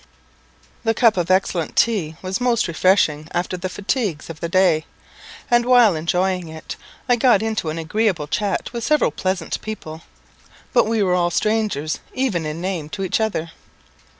[0.83, 4.87] The cup of excellent tea was most refreshing after the fatigues of the day;
[5.51, 6.75] and, while enjoying it,
[7.07, 10.01] I got into an agreeable chat with several pleasant people,
[10.73, 13.51] but we were all strangers even in name to each other.